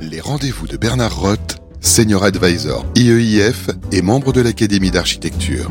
[0.00, 5.70] Les rendez-vous de Bernard Roth, Senior Advisor IEIF et membre de l'Académie d'architecture.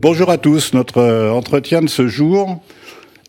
[0.00, 2.60] Bonjour à tous, notre euh, entretien de ce jour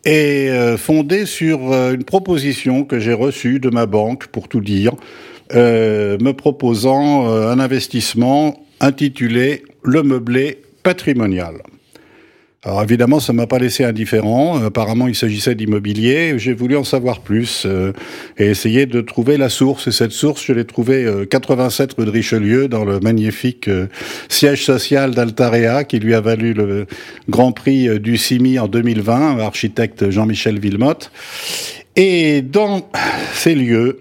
[0.03, 4.61] est euh, fondé sur euh, une proposition que j'ai reçue de ma banque, pour tout
[4.61, 4.93] dire,
[5.53, 11.61] me proposant un investissement intitulé Le meublé patrimonial.
[12.65, 14.57] Alors évidemment, ça m'a pas laissé indifférent.
[14.63, 16.33] Apparemment, il s'agissait d'immobilier.
[16.39, 17.93] J'ai voulu en savoir plus euh,
[18.39, 19.87] et essayer de trouver la source.
[19.87, 23.85] Et cette source, je l'ai trouvée 87 euh, rue de Richelieu, dans le magnifique euh,
[24.29, 26.87] siège social d'Altarea, qui lui a valu le
[27.29, 31.11] Grand Prix du CIMI en 2020, architecte Jean-Michel Villemotte.
[31.95, 32.89] Et dans
[33.35, 33.99] ces lieux,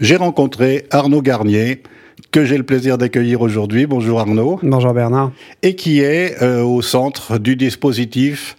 [0.00, 1.82] j'ai rencontré Arnaud Garnier,
[2.30, 3.86] que j'ai le plaisir d'accueillir aujourd'hui.
[3.86, 4.58] Bonjour Arnaud.
[4.62, 5.32] Bonjour Bernard.
[5.62, 8.56] Et qui est euh, au centre du dispositif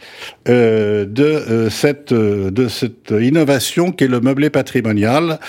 [0.47, 5.39] euh, de euh, cette de cette innovation qui est le meublé patrimonial,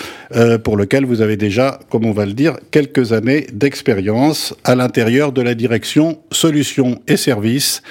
[0.63, 5.31] pour lequel vous avez déjà, comme on va le dire, quelques années d'expérience à l'intérieur
[5.31, 7.81] de la direction solutions et services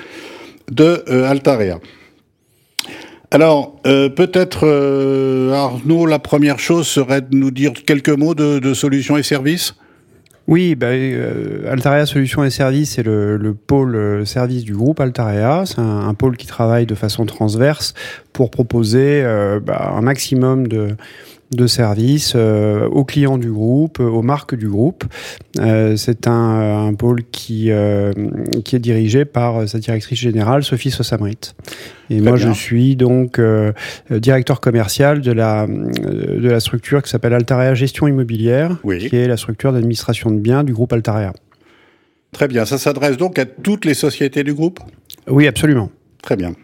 [0.71, 1.79] de Altarea.
[3.31, 4.67] Alors, peut-être,
[5.53, 9.75] Arnaud, la première chose serait de nous dire quelques mots de, de solutions et services?
[10.49, 15.01] Oui, bah, euh, Altaria Solutions et Services est le, le pôle euh, service du groupe
[15.01, 15.65] Altaria.
[15.65, 17.95] C'est un, pôle qui travaille de façon transverse
[18.33, 20.97] pour proposer euh, bah, un maximum de,
[21.51, 25.05] de services euh, aux clients du groupe, aux marques du groupe.
[25.59, 28.13] Euh, c'est un, un, pôle qui, euh,
[28.65, 31.55] qui est dirigé par sa directrice générale, Sophie Sossamrit.
[32.09, 33.41] Et moi, je suis donc
[34.11, 39.37] directeur commercial de la, de la structure qui s'appelle Altarea Gestion Immobilière, qui est la
[39.37, 41.33] structure d'administration de biens du groupe Altarea.
[42.33, 42.65] Très bien.
[42.65, 44.81] Ça s'adresse donc à toutes les sociétés du groupe?
[45.29, 45.91] Oui, absolument.
[46.23, 46.55] Très bien.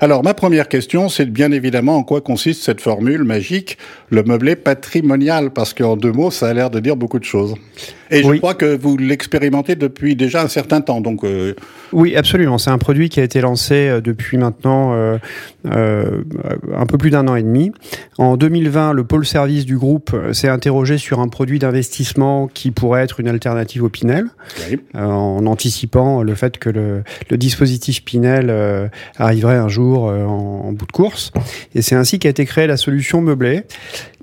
[0.00, 3.78] Alors, ma première question, c'est bien évidemment en quoi consiste cette formule magique,
[4.10, 7.56] le meublé patrimonial, parce qu'en deux mots, ça a l'air de dire beaucoup de choses.
[8.10, 11.00] Et je crois que vous l'expérimentez depuis déjà un certain temps.
[11.00, 11.54] Donc, euh,
[11.92, 12.58] Oui, absolument.
[12.58, 15.18] C'est un produit qui a été lancé euh, depuis maintenant euh,
[15.66, 16.22] euh,
[16.74, 17.72] un peu plus d'un an et demi.
[18.16, 23.02] En 2020, le pôle service du groupe s'est interrogé sur un produit d'investissement qui pourrait
[23.02, 24.26] être une alternative au Pinel,
[24.94, 30.86] en anticipant le fait que le, le dispositif Pinel arriverait un jour en, en bout
[30.86, 31.32] de course.
[31.74, 33.64] Et c'est ainsi qu'a été créée la solution meublée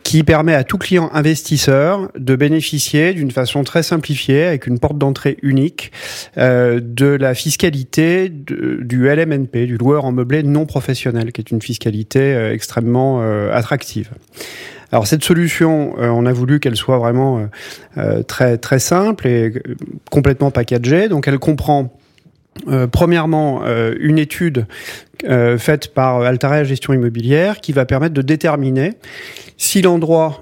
[0.05, 4.99] qui permet à tout client investisseur de bénéficier d'une façon très simplifiée, avec une porte
[4.99, 5.91] d'entrée unique,
[6.37, 11.61] euh, de la fiscalité du LMNP, du loueur en meublé non professionnel, qui est une
[11.61, 14.11] fiscalité euh, extrêmement euh, attractive.
[14.91, 17.49] Alors cette solution, on a voulu qu'elle soit vraiment
[18.27, 19.51] très très simple et
[20.11, 21.09] complètement packagée.
[21.09, 21.97] Donc elle comprend
[22.67, 24.65] euh, premièrement, euh, une étude
[25.27, 28.93] euh, faite par Altarea Gestion Immobilière qui va permettre de déterminer
[29.57, 30.41] si l'endroit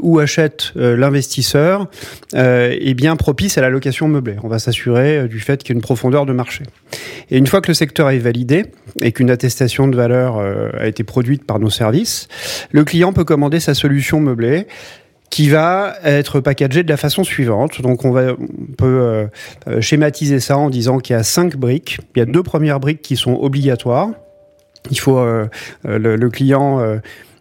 [0.00, 1.88] où achète l'investisseur
[2.34, 4.34] est bien propice à la location meublée.
[4.42, 6.64] On va s'assurer du fait qu'il y a une profondeur de marché.
[7.30, 8.64] Et une fois que le secteur est validé
[9.00, 12.26] et qu'une attestation de valeur a été produite par nos services,
[12.72, 14.66] le client peut commander sa solution meublée
[15.32, 17.80] qui va être packagé de la façon suivante.
[17.80, 19.30] Donc on, va, on peut
[19.66, 22.00] euh, schématiser ça en disant qu'il y a cinq briques.
[22.14, 24.10] Il y a deux premières briques qui sont obligatoires.
[24.90, 25.48] Il faut euh,
[25.84, 26.98] le, le, client euh,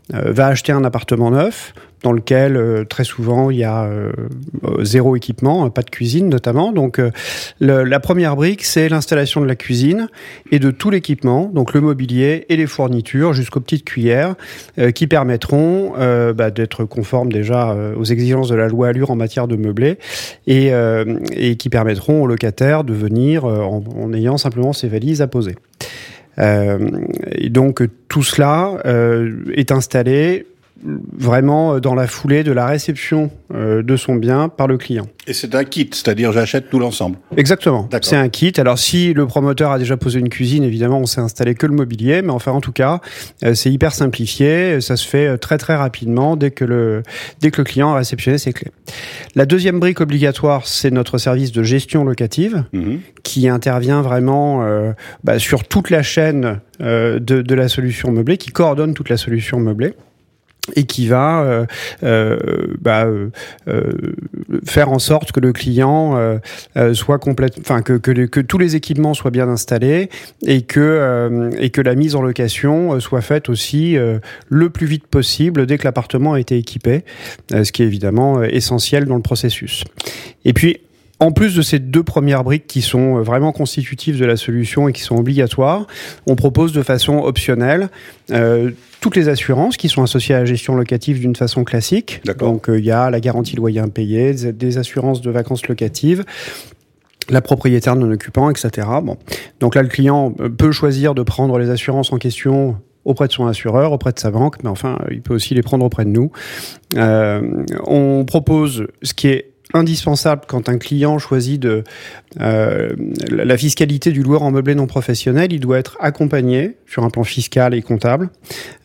[0.09, 1.74] va acheter un appartement neuf
[2.04, 4.12] dans lequel euh, très souvent il y a euh,
[4.64, 6.72] euh, zéro équipement, pas de cuisine notamment.
[6.72, 7.00] Donc
[7.60, 10.08] la première brique, c'est l'installation de la cuisine
[10.52, 14.36] et de tout l'équipement, donc le mobilier et les fournitures jusqu'aux petites cuillères,
[14.96, 15.94] qui permettront
[16.34, 19.98] bah, d'être conformes déjà aux exigences de la loi Allure en matière de meublé
[20.48, 20.72] et,
[21.34, 25.56] et qui permettront aux locataires de venir en, en ayant simplement ses valises à poser.
[26.40, 26.80] Euh,
[27.50, 30.48] donc tout cela euh, est installé
[30.84, 35.08] vraiment dans la foulée de la réception euh, de son bien par le client.
[35.28, 37.18] Et c'est un kit, c'est-à-dire j'achète tout l'ensemble.
[37.38, 37.88] Exactement.
[38.02, 38.53] C'est un kit.
[38.58, 41.74] Alors si le promoteur a déjà posé une cuisine, évidemment, on s'est installé que le
[41.74, 43.02] mobilier, mais enfin en tout cas,
[43.44, 44.82] euh, c'est hyper simplifié.
[44.82, 47.03] Ça se fait euh, très très rapidement dès que le
[47.40, 48.72] dès que le client a réceptionné ses clés.
[49.35, 53.00] La deuxième brique obligatoire, c'est notre service de gestion locative mhm.
[53.23, 58.50] qui intervient vraiment euh, bah, sur toute la chaîne de, de la solution meublée, qui
[58.50, 59.94] coordonne toute la solution meublée
[60.75, 61.66] et qui va euh,
[62.03, 62.37] euh,
[62.79, 63.91] bah, euh,
[64.66, 66.40] faire en sorte que le client
[66.93, 70.09] soit complète, enfin que, que, que, tous les équipements soient bien installés
[70.46, 73.97] et que et que la mise en location soit faite aussi
[74.49, 77.03] le plus vite possible dès que l'appartement a été équipé,
[77.52, 79.84] ce qui est évidemment essentiel dans le processus.
[80.46, 80.81] Et puis
[81.22, 84.90] en plus de ces deux premières briques qui sont euh, vraiment constitutives de la solution
[84.90, 85.85] et qui sont obligatoires,
[86.26, 87.90] on propose de façon optionnelle
[88.32, 88.72] euh,
[89.02, 92.22] toutes les assurances qui sont associées à la gestion locative d'une façon classique.
[92.40, 96.26] Donc euh, il y a la garantie loyer impayé, des assurances de vacances locatives
[97.29, 98.88] la propriétaire non occupant, etc.
[99.03, 99.16] Bon.
[99.62, 102.76] Donc là, le client peut choisir de prendre les assurances en question
[103.06, 105.85] auprès de son assureur, auprès de sa banque, mais enfin, il peut aussi les prendre
[105.85, 106.32] auprès de nous.
[106.97, 111.84] Euh, on propose ce qui est indispensable quand un client choisit de
[112.40, 112.90] euh,
[113.29, 117.23] la fiscalité du loueur en meublé non professionnel, il doit être accompagné sur un plan
[117.23, 118.29] fiscal et comptable.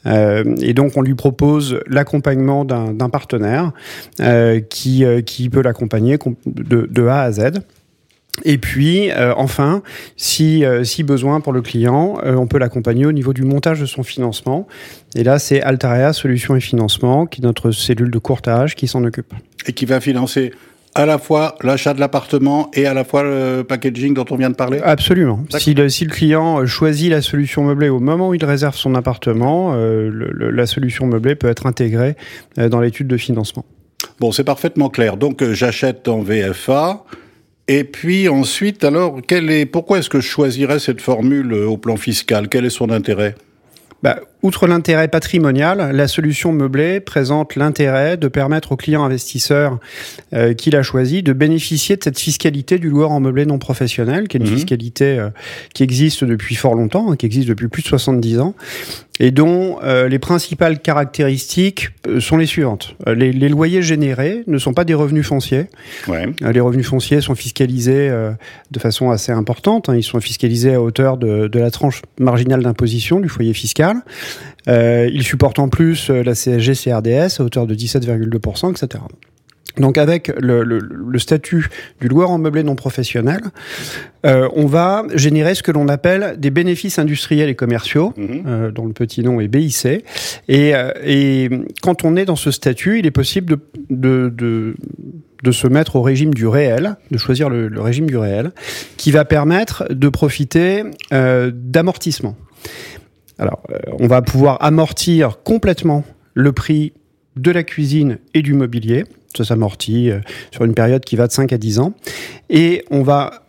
[0.07, 3.73] Euh, et donc on lui propose l'accompagnement d'un partenaire
[4.21, 5.05] euh, qui,
[5.51, 7.41] peut l'accompagner de, A à Z.
[8.45, 9.83] Et puis, enfin,
[10.17, 10.63] si,
[11.05, 14.67] besoin pour le client, on peut l'accompagner au niveau du montage de son financement.
[15.15, 19.05] Et là, c'est Altaria Solutions et Financement, qui est notre cellule de courtage, qui s'en
[19.05, 19.33] occupe.
[19.67, 20.53] Et qui va financer
[20.97, 24.51] à la fois l'achat de l'appartement et à la fois le packaging dont on vient
[24.51, 25.45] de parler Absolument.
[25.59, 28.95] Si le, si le, client choisit la solution meublée au moment où il réserve son
[28.95, 32.17] appartement, la solution meublée peut être intégrée
[32.57, 33.65] dans l'étude de financement.
[34.21, 35.17] Bon, c'est parfaitement clair.
[35.17, 37.05] Donc, j'achète en VFA.
[37.69, 41.77] Et puis ensuite, alors, quel est, pourquoi est-ce que je choisirais cette formule euh, au
[41.77, 42.49] plan fiscal?
[42.49, 43.35] Quel est son intérêt?
[44.07, 49.81] Bah, outre l'intérêt patrimonial, la solution meublée présente l'intérêt de permettre au client investisseur
[50.33, 54.29] euh, qu'il a choisi de bénéficier de cette fiscalité du loueur en meublé non professionnel,
[54.29, 54.55] qui est une mhm.
[54.55, 55.31] fiscalité euh,
[55.75, 58.55] qui existe depuis fort longtemps, hein, qui existe depuis plus de 70 ans,
[59.19, 62.95] et dont euh, les principales caractéristiques euh, sont les suivantes.
[63.07, 65.67] Les, les, loyers générés ne sont pas des revenus fonciers.
[66.07, 66.27] Ouais.
[66.41, 68.11] les revenus fonciers sont fiscalisés
[68.71, 69.89] de façon assez importante.
[69.89, 69.97] Hein.
[69.97, 73.96] Ils sont fiscalisés à hauteur de, de la tranche marginale d'imposition du foyer fiscal.
[74.67, 79.03] Ils supportent en plus la CSG CRDS à hauteur de 17,2%, etc.
[79.79, 81.69] Donc avec le, le, le, statut
[82.01, 83.41] du loueur en meublé non professionnel,
[84.25, 88.43] euh, on va générer ce que l'on appelle des bénéfices industriels et commerciaux, mhm.
[88.47, 89.87] euh, dont le petit nom est BIC.
[90.49, 91.51] Et, euh, et,
[91.83, 93.61] quand on est dans ce statut, il est possible de,
[93.91, 94.77] de, de,
[95.43, 98.53] de se mettre au régime du réel, de choisir le, le régime du réel,
[98.97, 102.37] qui va permettre de profiter euh, d'amortissement.
[103.39, 106.05] Alors, euh, on va pouvoir amortir complètement
[106.35, 106.93] le prix
[107.37, 109.05] de la cuisine et du mobilier
[109.37, 111.95] ça s'amortit euh, sur une période qui va de 5 à 10 ans.
[112.51, 113.43] Et on va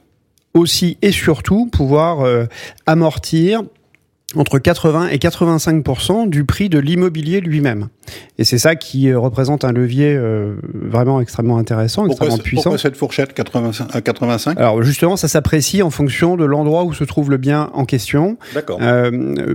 [0.54, 2.45] aussi et surtout pouvoir euh,
[2.86, 3.63] amortir
[4.36, 7.88] entre 80 et 85% du prix de l'immobilier lui-même.
[8.39, 10.19] Et c'est ça qui euh, représente un levier
[10.74, 12.63] vraiment extrêmement intéressant, extrêmement puissant.
[12.63, 16.94] Pourquoi cette fourchette 85 à 85 Alors justement, ça s'apprécie en fonction de l'endroit où
[16.94, 18.38] se trouve le bien en question.
[18.54, 18.80] D'accord.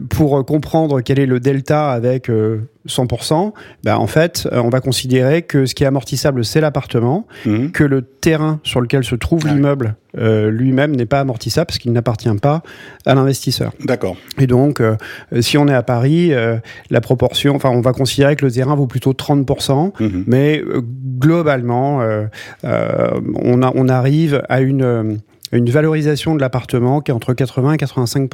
[0.09, 2.31] pour comprendre quel est le delta avec
[2.89, 3.53] 100%,
[3.85, 7.71] ben en fait, euh, on va considérer que ce qui est amortissable, c'est l'appartement, mhm.
[7.71, 11.93] que le terrain sur lequel se trouve l'immeuble euh, lui-même n'est pas amortissable parce qu'il
[11.93, 12.63] n'appartient pas
[13.07, 13.73] à l'investisseur.
[13.85, 14.17] D'accord.
[14.39, 14.97] Et donc, euh,
[15.41, 16.33] si on est à Paris,
[16.91, 20.25] la proportion, enfin, on va considérer que le terrain vaut plutôt 30%, mhm.
[20.27, 20.63] mais
[21.19, 22.01] globalement,
[22.63, 25.19] on, a, on arrive à une
[25.53, 28.31] une valorisation de l'appartement qui est entre 80 et 85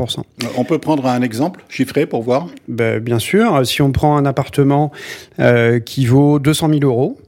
[0.56, 2.46] On peut prendre un exemple chiffré pour voir?
[2.68, 3.66] Ben, Bien sûr.
[3.66, 4.92] Si on prend un appartement
[5.38, 7.18] euh, qui vaut 200 000 euros,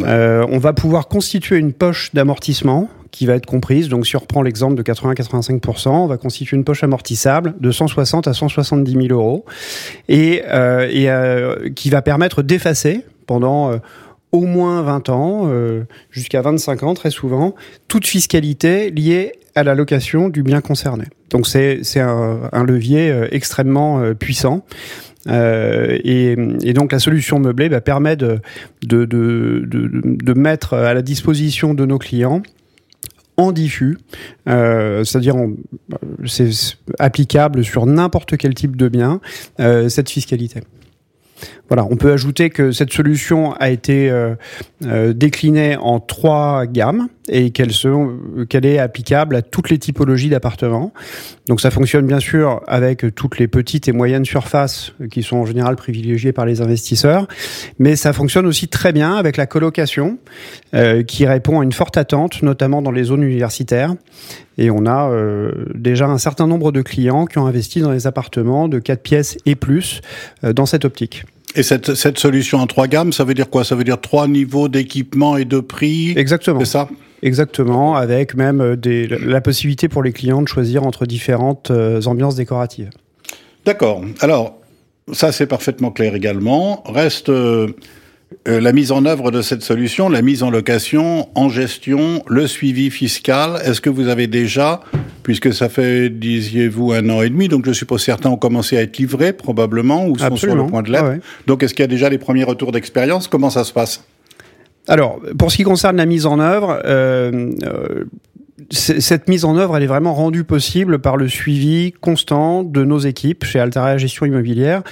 [0.00, 3.88] euh, on va pouvoir constituer une poche d'amortissement qui va être comprise.
[3.88, 8.28] Donc, si on reprend l'exemple de 80-85%, on va constituer une poche amortissable de 160
[8.28, 9.44] à 170 000 euros
[10.08, 13.78] et, euh, et euh, qui va permettre d'effacer pendant euh,
[14.32, 17.54] au moins 20 ans, euh, jusqu'à 25 ans très souvent,
[17.88, 21.04] toute fiscalité liée à la location du bien concerné.
[21.30, 24.64] Donc c'est un, levier euh, extrêmement euh, puissant.
[25.26, 26.36] Et,
[26.74, 28.40] donc la solution meublée bah, permet de,
[30.34, 32.42] mettre à la disposition de nos clients
[33.36, 33.98] en diffus,
[34.46, 35.36] c'est-à-dire
[36.26, 36.50] c'est
[36.98, 39.20] applicable sur n'importe quel type de bien,
[39.58, 40.62] cette fiscalité.
[41.68, 44.34] Voilà, on peut ajouter que cette solution a été euh,
[44.84, 50.92] euh, déclinée en trois gammes et qu'elle est applicable à toutes les typologies d'appartements.
[51.46, 55.46] Donc ça fonctionne bien sûr avec toutes les petites et moyennes surfaces qui sont en
[55.46, 57.28] général privilégiées par les investisseurs,
[57.78, 60.18] mais ça fonctionne aussi très bien avec la colocation
[60.74, 63.94] euh, qui répond à une forte attente, notamment dans les zones universitaires.
[64.58, 68.06] Et on a euh, déjà un certain nombre de clients qui ont investi dans les
[68.08, 70.00] appartements de 4 pièces et plus
[70.42, 71.24] euh, dans cette optique.
[71.54, 73.64] Et cette, cette solution en trois gammes, ça veut dire quoi?
[73.64, 76.12] Ça veut dire trois niveaux d'équipement et de prix?
[76.16, 76.58] Exactement.
[76.60, 76.88] C'est ça?
[77.22, 81.70] Exactement, avec même euh, des, la possibilité pour les clients de choisir entre différentes
[82.06, 82.90] ambiances décoratives.
[83.64, 84.02] D'accord.
[84.20, 84.58] Alors,
[85.12, 86.82] ça c'est parfaitement clair également.
[86.86, 87.30] Reste
[88.46, 92.46] euh, la mise en œuvre de cette solution, la mise en location, en gestion, le
[92.46, 94.80] suivi fiscal, est-ce que vous avez déjà,
[95.22, 98.82] puisque ça fait, disiez-vous, un an et demi, donc je suppose certains ont commencé à
[98.82, 101.22] être livrés probablement ou sont sur le point de l'être.
[101.46, 103.28] Donc est-ce qu'il y a déjà les premiers retours d'expérience?
[103.28, 104.04] Comment ça se passe?
[104.88, 108.04] Alors, pour ce qui concerne la mise en œuvre, euh, euh,
[108.70, 112.98] cette mise en œuvre, elle est vraiment rendue possible par le suivi constant de nos
[112.98, 114.82] équipes chez Altera Gestion Immobilière,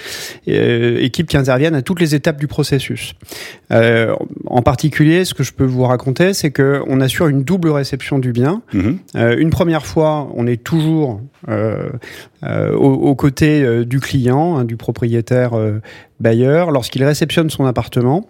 [0.48, 3.14] euh, équipes qui interviennent à toutes les étapes du processus.
[3.72, 4.14] Euh,
[4.46, 8.18] en particulier, ce que je peux vous raconter, c'est que on assure une double réception
[8.18, 8.62] du bien.
[8.72, 8.98] Mhm.
[9.16, 11.88] Euh, une première fois, on est toujours euh,
[12.74, 15.52] aux, côtés du client, hein, du propriétaire
[16.20, 18.28] bailleur, lorsqu'il réceptionne son appartement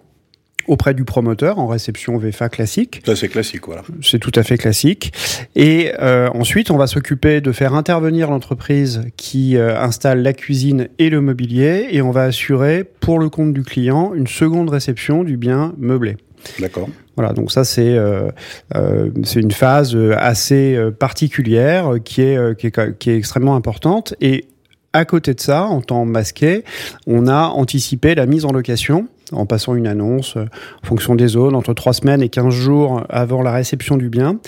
[0.67, 3.01] auprès du promoteur en réception VFA classique.
[3.05, 3.83] Ça c'est classique, voilà.
[4.01, 5.13] C'est tout à fait classique.
[5.55, 10.89] Et euh, ensuite, on va s'occuper de faire intervenir l'entreprise qui euh, installe la cuisine
[10.99, 15.23] et le mobilier, et on va assurer pour le compte du client une seconde réception
[15.23, 16.17] du bien meublé.
[16.59, 16.89] D'accord.
[17.15, 18.29] Voilà, donc ça c'est euh,
[18.75, 24.45] euh c'est une phase assez particulière qui est, qui est qui est extrêmement importante et
[24.93, 26.63] à côté de ça, en temps masqué,
[27.05, 30.45] on a anticipé la mise en location en passant une annonce euh,
[30.83, 34.39] en fonction des zones entre 3 semaines et 15 jours avant la réception du bien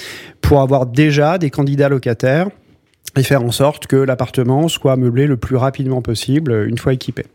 [0.42, 2.48] pour avoir déjà des candidats locataires
[3.16, 7.26] et faire en sorte que l'appartement soit meublé le plus rapidement possible une fois équipé.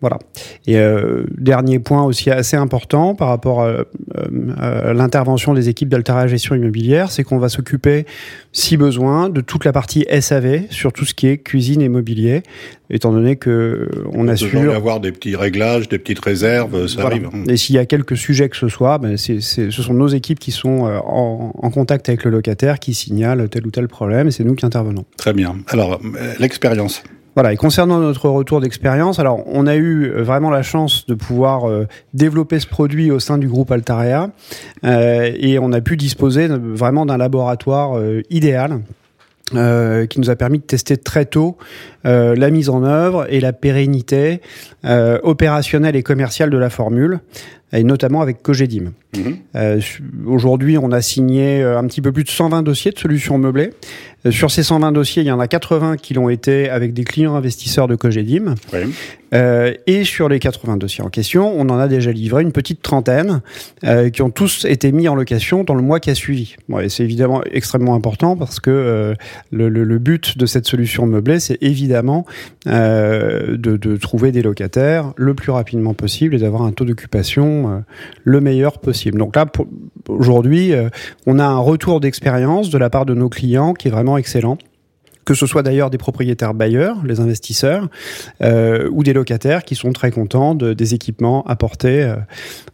[0.00, 0.18] Voilà.
[0.66, 6.28] Et euh, dernier point aussi assez important par rapport à, euh, l'intervention des équipes d'Altera
[6.28, 8.06] Gestion Immobilière, c'est qu'on va s'occuper,
[8.52, 12.44] si besoin, de toute la partie SAV sur tout ce qui est cuisine et mobilier,
[12.90, 14.62] étant donné que on assure.
[14.62, 17.28] y avoir des petits réglages, des petites réserves, ça arrive.
[17.48, 20.52] Et s'il y a quelques sujets que ce soit, ben ce sont nos équipes qui
[20.52, 24.30] sont euh, en, en, contact avec le locataire, qui signalent tel ou tel problème, et
[24.30, 25.04] c'est nous qui intervenons.
[25.16, 25.56] Très bien.
[25.68, 26.00] Alors
[26.38, 27.02] l'expérience.
[27.34, 31.14] Voilà, et concernant notre retour d'expérience, alors on a eu euh, vraiment la chance de
[31.14, 34.30] pouvoir euh, développer ce produit au sein du groupe Altarea
[34.84, 38.80] euh, et on a pu disposer vraiment d'un laboratoire idéal
[39.50, 41.56] qui nous a permis de tester très tôt
[42.04, 44.42] la mise en œuvre et la pérennité
[45.22, 47.20] opérationnelle et commerciale de la formule,
[47.72, 48.92] et notamment avec Cogedim.
[49.16, 49.38] Mhm.
[50.26, 53.70] Aujourd'hui, on a signé un petit peu plus de 120 dossiers de solutions meublées.
[54.26, 57.04] Euh, sur ces 120 dossiers, il y en a 80 qui l'ont été avec des
[57.04, 58.54] clients investisseurs de Cogedim.
[59.34, 62.80] Euh, et sur les 80 dossiers en question, on en a déjà livré une petite
[62.80, 63.42] trentaine
[63.84, 66.56] euh, qui ont tous été mis en location dans le mois qui a suivi.
[66.68, 69.14] Bon, et c'est évidemment extrêmement important parce que euh,
[69.52, 72.24] le, le, le, but de cette solution meublée, c'est évidemment
[72.66, 77.57] euh, de, de, trouver des locataires le plus rapidement possible et d'avoir un taux d'occupation
[77.66, 77.80] euh,
[78.24, 79.18] le meilleur possible.
[79.18, 79.46] Donc là,
[80.08, 80.72] aujourd'hui,
[81.26, 84.58] on a un retour d'expérience de la part de nos clients qui est vraiment excellent
[85.28, 87.90] que ce soit d'ailleurs des propriétaires bailleurs, les investisseurs,
[88.40, 92.16] euh, ou des locataires qui sont très contents de, des équipements apportés euh,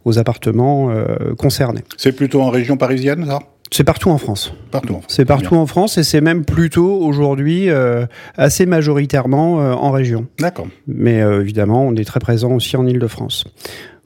[0.05, 1.83] aux appartements euh, concernés.
[1.97, 3.39] C'est plutôt en région parisienne, ça?
[3.71, 4.53] C'est partout en France.
[4.71, 5.01] Partout.
[5.07, 8.05] C'est partout en France et c'est même plutôt aujourd'hui euh,
[8.37, 10.27] assez majoritairement euh, en région.
[10.39, 10.67] D'accord.
[10.87, 13.45] Mais euh, évidemment, on est très présent aussi en Île-de-France.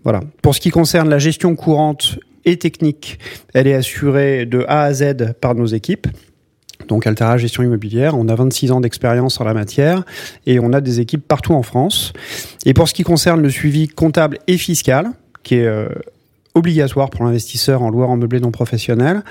[0.03, 0.21] Voilà.
[0.41, 3.19] Pour ce qui concerne la gestion courante et technique,
[3.53, 6.07] elle est assurée de A à Z par nos équipes
[6.87, 8.17] donc Altera Gestion Immobilière.
[8.17, 10.03] On a 26 ans d'expérience en la matière
[10.45, 12.13] et on a des équipes partout en France.
[12.65, 15.11] Et pour ce qui concerne le suivi comptable et fiscal,
[15.43, 15.87] qui est euh,
[16.55, 19.23] obligatoire pour l'investisseur en loueur en meublé non professionnel.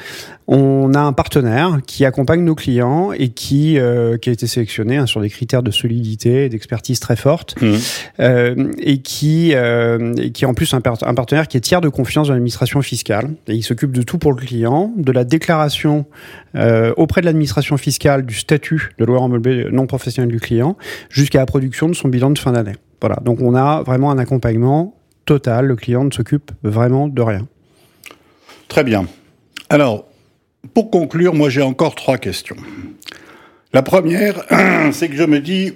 [0.46, 4.96] On a un partenaire qui accompagne nos clients et qui, euh, qui a été sélectionné
[4.96, 7.75] hein, sur des critères de solidité et d'expertise très fortes mmh.
[8.20, 11.88] euh, et qui, euh, et qui est en plus un, partenaire qui est tiers de
[11.88, 13.30] confiance de l'administration fiscale.
[13.48, 16.06] Et il s'occupe de tout pour le client, de la déclaration
[16.54, 20.76] euh, auprès de l'administration fiscale du statut de loueur en meublé non professionnel du client
[21.10, 22.76] jusqu'à la production de son bilan de fin d'année.
[23.00, 24.98] Voilà, donc on a vraiment un accompagnement
[25.28, 25.66] total.
[25.66, 27.47] Le client ne s'occupe vraiment de rien.
[28.68, 29.06] Très bien.
[29.68, 30.06] Alors,
[30.73, 32.56] pour conclure, moi j'ai encore trois questions.
[33.75, 34.42] La première,
[34.92, 35.75] c'est que je me dis,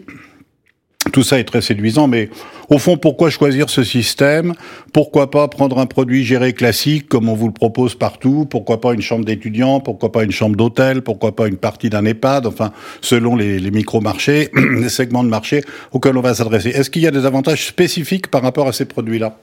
[1.12, 2.28] tout ça est très séduisant, mais
[2.69, 4.54] au fond, pourquoi choisir ce système?
[4.92, 8.47] Pourquoi pas prendre un produit géré classique comme on vous le propose partout?
[8.49, 11.02] Pourquoi pas une chambre d'étudiant Pourquoi pas une chambre d'hôtel?
[11.02, 12.47] Pourquoi pas une partie d'un EHPAD?
[12.47, 14.50] Enfin, selon les, les micro-marchés,
[14.81, 16.71] les segments de marché auxquels on va s'adresser.
[16.71, 19.37] Est-ce qu'il y a des avantages spécifiques par rapport à ces produits-là?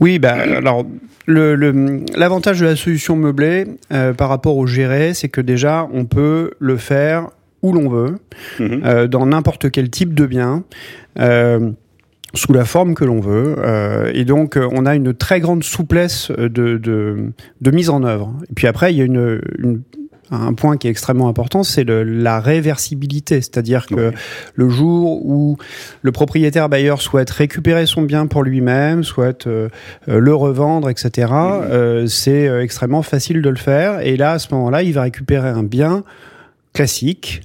[0.00, 0.84] Oui, bah, alors
[1.26, 6.52] l'avantage de la solution meublée euh, par rapport au géré, c'est que déjà on peut
[6.58, 7.28] le faire
[7.64, 8.16] où l'on veut,
[8.60, 8.82] mhm.
[8.84, 10.62] euh, dans n'importe quel type de bien.
[11.18, 11.70] Euh,
[12.36, 13.54] sous la forme que l'on veut.
[13.60, 17.30] Euh, et donc, on a une très grande souplesse de, de,
[17.60, 18.34] de, mise en œuvre.
[18.50, 19.82] Et puis après, il y a une, une
[20.30, 24.12] un point qui est extrêmement important, c'est la réversibilité, c'est-à-dire que
[24.54, 25.56] le jour où
[26.02, 29.68] le propriétaire bailleur souhaite récupérer son bien pour lui-même, souhaite euh,
[30.06, 34.00] le revendre, etc., euh, c'est extrêmement facile de le faire.
[34.00, 36.04] Et là, à ce moment-là, il va récupérer un bien
[36.74, 37.42] classique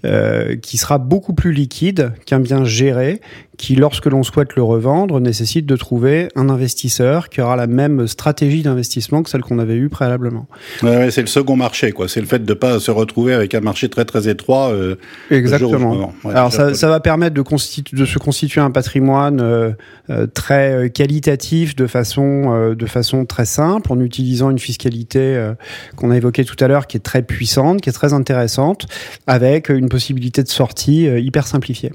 [0.61, 3.21] qui sera beaucoup plus liquide qu'un bien géré
[3.59, 8.07] qui, lorsque l'on souhaite le revendre, nécessite de trouver un investisseur qui aura la même
[8.07, 10.47] stratégie d'investissement que celle qu'on avait eue préalablement.
[10.81, 12.07] Ouais, c'est le second marché, quoi.
[12.07, 14.69] C'est le fait de ne pas se retrouver avec un marché très très étroit.
[14.69, 14.95] Euh,
[15.29, 16.13] Exactement.
[16.23, 19.71] Alors ça, ça, va permettre de, de se constituer un patrimoine euh,
[20.09, 25.49] euh très euh, qualitatif de façon, euh, de façon très simple, en utilisant une fiscalité
[25.97, 28.87] qu'on a évoquée tout à l'heure, qui est très puissante, qui est très intéressante,
[29.27, 31.91] avec une possibilité de sortie hyper simplifiée.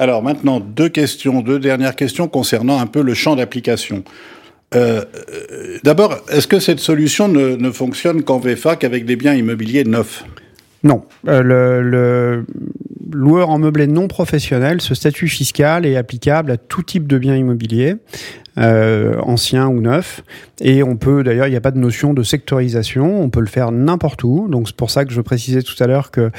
[0.00, 4.02] Alors maintenant, deux questions, deux dernières questions concernant un peu le champ d'application.
[4.74, 9.84] Euh, euh, d'abord, est-ce que cette solution ne, fonctionne qu'en VFA qu'avec des biens immobiliers
[9.84, 10.24] neufs?
[10.84, 11.04] Non.
[11.28, 11.42] Euh,
[11.82, 12.46] le,
[13.12, 17.36] loueur en meublé non professionnel, ce statut fiscal est applicable à tout type de biens
[17.36, 17.96] immobiliers
[18.58, 20.22] euh, ancien ou neuf.
[20.60, 23.46] Et on peut, d'ailleurs, il n'y a pas de notion de sectorisation, on peut le
[23.46, 24.48] faire n'importe où.
[24.48, 26.30] Donc c'est pour ça que je précisais tout à l'heure que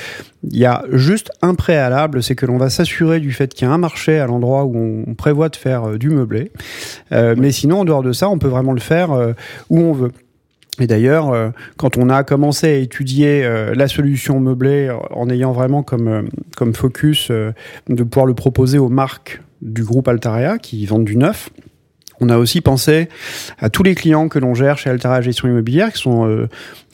[0.43, 3.71] il y a juste un préalable, c'est que l'on va s'assurer du fait qu'il y
[3.71, 6.51] a un marché à l'endroit où on prévoit de faire euh, du meublé.
[7.11, 9.33] Euh, Mais sinon, en dehors de ça, on peut vraiment le faire euh,
[9.69, 10.11] où on veut.
[10.81, 15.83] Et d'ailleurs, euh, quand on a commencé à étudier la solution meublée en ayant vraiment
[15.83, 21.15] comme, comme focus de pouvoir le proposer aux marques du groupe Altaria qui vendent du
[21.15, 21.49] neuf,
[22.21, 23.09] on a aussi pensé
[23.59, 26.47] à tous les clients que l'on gère chez Altera Gestion Immobilière, qui sont euh,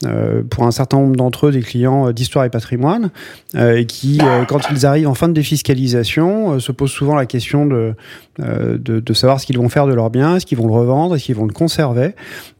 [0.06, 3.10] euh, pour un certain nombre d'entre eux des clients euh, d'histoire et patrimoine,
[3.54, 7.94] et qui, quand ils arrivent en fin de défiscalisation, se posent souvent la question de,
[8.38, 11.24] de, savoir ce qu'ils vont faire de leurs biens, est-ce qu'ils vont le revendre, est-ce
[11.24, 12.14] qu'ils vont le conserver.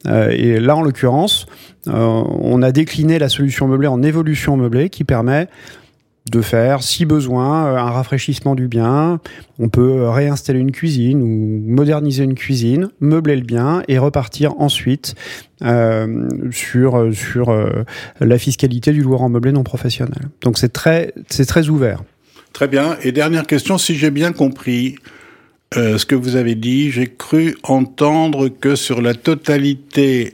[0.07, 1.47] et là, en l'occurrence,
[1.87, 5.49] on a décliné la solution meublée en évolution meublée qui permet
[6.31, 9.21] de faire, si besoin, euh, un rafraîchissement du bien.
[9.59, 15.15] On peut réinstaller une cuisine ou moderniser une cuisine, meubler le bien et repartir ensuite
[15.63, 17.85] euh, sur sur euh,
[18.21, 20.29] la fiscalité du loueur en meublé non professionnel.
[20.43, 22.03] Donc c'est très c'est très ouvert.
[22.53, 22.97] Très bien.
[23.03, 24.97] Et dernière question, si j'ai bien compris
[25.75, 30.33] ce que vous avez dit, j'ai cru entendre que sur la totalité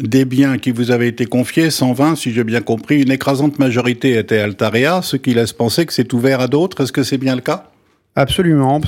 [0.00, 4.16] des biens qui vous avaient été confiés, 120 si j'ai bien compris, une écrasante majorité
[4.18, 6.82] était Altaria, ce qui laisse penser que c'est ouvert à d'autres.
[6.82, 7.72] Est-ce que c'est bien le cas?
[8.14, 8.78] Absolument.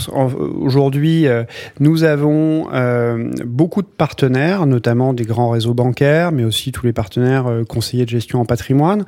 [0.60, 1.44] Aujourd'hui, euh,
[1.80, 6.92] nous avons euh, beaucoup de partenaires, notamment des grands réseaux bancaires, mais aussi tous les
[6.92, 9.06] partenaires euh, conseillers de gestion en patrimoine,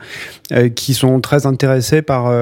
[0.74, 2.32] qui sont très intéressés par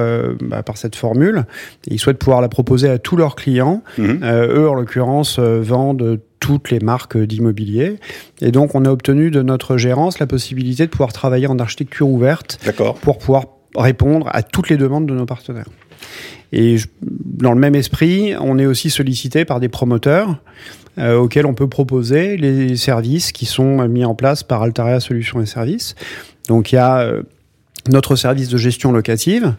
[0.41, 1.45] bah, par cette formule.
[1.87, 3.83] ils souhaitent pouvoir la proposer à tous leurs clients.
[3.97, 4.23] Mmh.
[4.23, 7.95] eux, en l'occurrence, vendent toutes les marques d'immobilier.
[8.39, 12.07] Et donc, on a obtenu de notre gérance la possibilité de pouvoir travailler en architecture
[12.07, 12.59] ouverte
[13.01, 15.65] pour pouvoir répondre à toutes les demandes de nos partenaires.
[16.53, 20.39] Et dans le même esprit, on est aussi sollicité par des promoteurs
[20.99, 25.41] euh, auxquels on peut proposer les services qui sont mis en place par Altaria Solutions
[25.41, 25.95] et Services.
[26.47, 27.23] Donc il y a euh,
[27.89, 29.55] notre service de gestion locative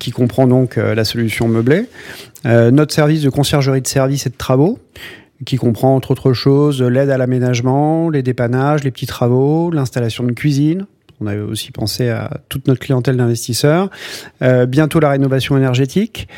[0.00, 1.84] qui comprend donc euh, la solution meublée,
[2.44, 4.80] notre service de conciergerie de services et de travaux
[5.44, 10.32] qui comprend entre autres choses l'aide à l'aménagement, les dépannages, les petits travaux, l'installation de
[10.32, 10.86] cuisine.
[11.20, 13.90] On avait aussi pensé à toute notre clientèle d'investisseurs.
[14.42, 16.28] Euh, bientôt la rénovation énergétique.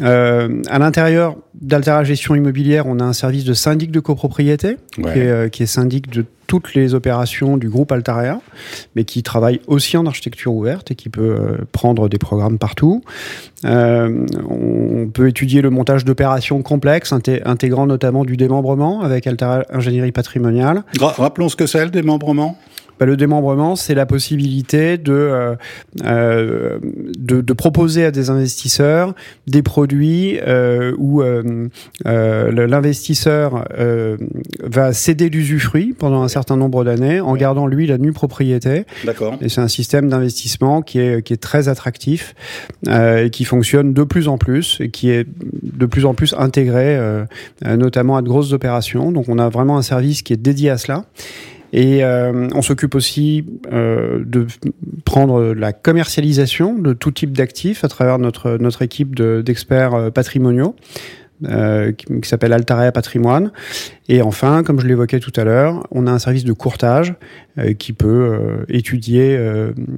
[0.00, 5.02] Euh, à l'intérieur d'Altera Gestion Immobilière, on a un service de syndic de copropriété, qui,
[5.02, 8.40] est, euh, qui, est, syndic de toutes les opérations du groupe Altarea,
[8.96, 13.02] mais qui travaille aussi en architecture ouverte et qui peut euh, prendre des programmes partout.
[13.64, 20.12] Euh, on peut étudier le montage d'opérations complexes, intégrant notamment du démembrement avec Altera Ingénierie
[20.12, 20.84] Patrimoniale.
[21.00, 22.58] Rappelons ce que c'est le démembrement?
[23.02, 25.56] Bah, le démembrement, c'est la possibilité de, euh,
[26.04, 26.78] euh,
[27.18, 29.12] de, de, proposer à des investisseurs
[29.48, 31.20] des produits euh, où
[32.04, 33.64] l'investisseur
[34.62, 38.84] va céder l'usufruit pendant un certain nombre d'années en gardant lui la nue propriété.
[39.04, 39.36] D'accord.
[39.40, 42.36] Et c'est un système d'investissement qui est, qui est très attractif
[42.88, 45.26] et qui fonctionne de plus en plus et qui est
[45.62, 47.00] de plus en plus intégré,
[47.66, 49.10] notamment à de grosses opérations.
[49.10, 51.04] Donc on a vraiment un service qui est dédié à cela.
[51.72, 54.46] Et euh, on s'occupe aussi euh, de
[55.04, 60.76] prendre la commercialisation de tout type d'actifs à travers notre, notre équipe d'experts euh, patrimoniaux.
[61.48, 63.50] Euh, qui, s'appelle Altarea Patrimoine.
[64.08, 67.14] Et enfin, comme je l'évoquais tout à l'heure, on a un service de courtage
[67.58, 69.38] euh, qui peut euh, étudier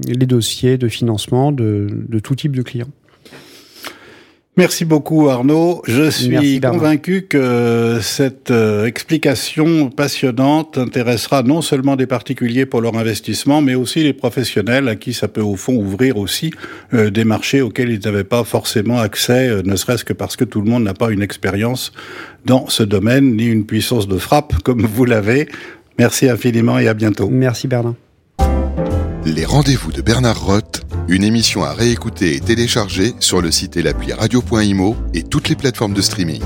[0.08, 2.88] les dossiers de financement de, de tout type de clients.
[4.56, 5.82] Merci beaucoup Arnaud.
[5.88, 12.96] Je suis convaincu que cette euh, explication passionnante intéressera non seulement des particuliers pour leur
[12.96, 16.52] investissement, mais aussi les professionnels à qui ça peut au fond ouvrir aussi
[16.92, 20.44] euh, des marchés auxquels ils n'avaient pas forcément accès, euh, ne serait-ce que parce que
[20.44, 21.92] tout le monde n'a pas une expérience
[22.44, 25.48] dans ce domaine, ni une puissance de frappe comme vous l'avez.
[25.98, 27.28] Merci infiniment et à bientôt.
[27.28, 27.94] Merci Bernard.
[29.26, 33.82] Les rendez-vous de Bernard Roth, une émission à réécouter et télécharger sur le site et
[33.82, 36.42] l'appli radio.imo et toutes les plateformes de streaming.